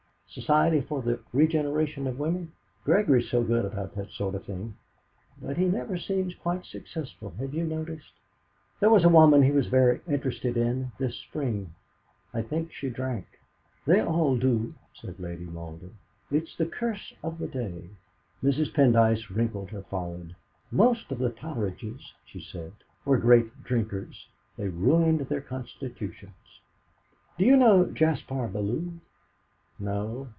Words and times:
'Society 0.33 0.79
for 0.79 1.01
the 1.01 1.19
Regeneration 1.33 2.07
of 2.07 2.17
Women'. 2.17 2.53
Gregory's 2.85 3.29
so 3.29 3.43
good 3.43 3.65
about 3.65 3.95
that 3.95 4.09
sort 4.11 4.33
of 4.33 4.45
thing. 4.45 4.75
But 5.41 5.57
he 5.57 5.65
never 5.65 5.97
seems 5.97 6.33
quite 6.35 6.63
successful, 6.65 7.31
have 7.37 7.53
you 7.53 7.65
noticed? 7.65 8.13
There 8.79 8.89
was 8.89 9.03
a 9.03 9.09
woman 9.09 9.43
he 9.43 9.51
was 9.51 9.67
very 9.67 9.99
interested 10.07 10.55
in 10.55 10.93
this 10.97 11.17
spring. 11.17 11.75
I 12.33 12.43
think 12.43 12.71
she 12.71 12.89
drank." 12.89 13.25
"They 13.85 13.99
all 13.99 14.37
do," 14.37 14.73
said 14.93 15.19
Lady 15.19 15.43
Malden; 15.43 15.97
"it's 16.31 16.55
the 16.55 16.65
curse 16.65 17.13
of 17.21 17.37
the 17.37 17.47
day." 17.49 17.89
Mrs. 18.41 18.73
Pendyce 18.73 19.29
wrinkled 19.35 19.71
her 19.71 19.81
forehead. 19.83 20.33
"Most 20.71 21.11
of 21.11 21.19
the 21.19 21.31
Totteridges," 21.31 22.13
she 22.23 22.39
said, 22.39 22.71
"were 23.03 23.17
great 23.17 23.65
drinkers. 23.65 24.29
They 24.55 24.69
ruined 24.69 25.19
their 25.27 25.41
constitutions. 25.41 26.61
Do 27.37 27.43
you 27.43 27.57
know 27.57 27.87
Jaspar 27.87 28.47
Bellew?" 28.47 28.93
"No." 29.83 30.29